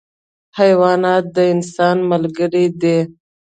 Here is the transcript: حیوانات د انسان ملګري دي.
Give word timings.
حیوانات 0.59 1.23
د 1.35 1.37
انسان 1.53 1.97
ملګري 2.11 2.65
دي. 2.81 2.97